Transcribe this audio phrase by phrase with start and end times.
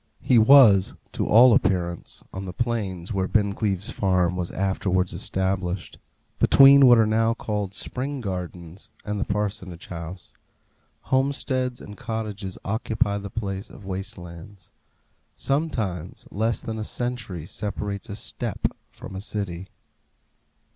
[0.23, 5.99] He was, to all appearance, on the plains where Bincleaves Farm was afterwards established,
[6.39, 10.33] between what are now called Spring Gardens and the Parsonage House.
[11.01, 14.71] Homesteads and cottages occupy the place of waste lands.
[15.35, 19.67] Sometimes less than a century separates a steppe from a city.